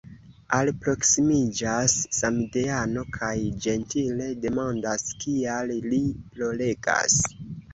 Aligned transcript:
Alproksimiĝas 0.59 1.97
samideano 2.19 3.03
kaj 3.17 3.29
ĝentile 3.67 4.31
demandas, 4.47 5.07
kial 5.27 5.71
li 5.93 6.01
ploregas. 6.33 7.21